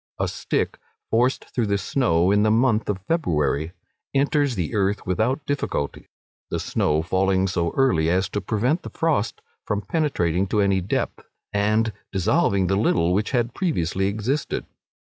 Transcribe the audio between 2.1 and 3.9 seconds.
in the month of February